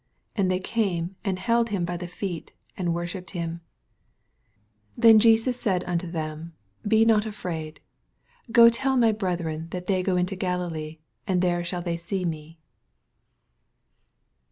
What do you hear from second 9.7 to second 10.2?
they go